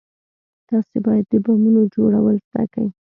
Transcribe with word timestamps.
تاسې 0.69 0.97
بايد 1.05 1.25
د 1.29 1.33
بمونو 1.45 1.81
جوړول 1.93 2.35
زده 2.47 2.63
كئ. 2.73 2.87